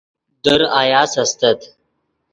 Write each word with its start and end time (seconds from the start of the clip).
در 0.43 0.61
آیاس 0.63 1.17
استت 1.17 1.61